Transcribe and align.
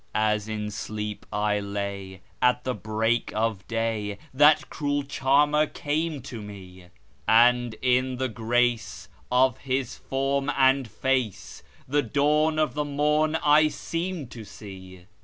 As 0.15 0.47
in 0.49 0.71
sleep 0.71 1.27
I 1.31 1.59
lay 1.59 2.21
at 2.41 2.63
the 2.63 2.73
break 2.73 3.31
of 3.35 3.67
day 3.67 4.17
that 4.33 4.67
cruel 4.71 5.03
charmer 5.03 5.67
came 5.67 6.23
to 6.23 6.41
me, 6.41 6.85
And 7.27 7.75
in 7.83 8.15
the 8.15 8.27
grace 8.27 9.09
of 9.31 9.59
his 9.59 9.95
form 9.97 10.49
and 10.57 10.89
face 10.89 11.61
the 11.87 12.01
dawn 12.01 12.57
of 12.57 12.73
the 12.73 12.83
morn 12.83 13.35
I 13.43 13.67
seemed 13.67 14.31
to 14.31 14.43
see. 14.43 15.03